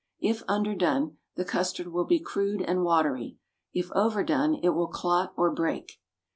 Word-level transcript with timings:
If 0.19 0.41
underdone, 0.47 1.17
the 1.35 1.45
custard 1.45 1.89
will 1.89 2.05
be 2.05 2.19
crude 2.19 2.63
and 2.63 2.83
watery; 2.83 3.37
if 3.71 3.91
overdone, 3.91 4.55
it 4.55 4.69
will 4.69 4.87
clot 4.87 5.31
or 5.37 5.51
break. 5.53 5.99